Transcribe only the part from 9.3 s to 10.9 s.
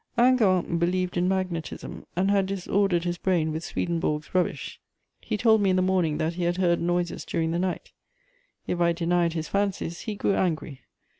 his fancies he grew angry.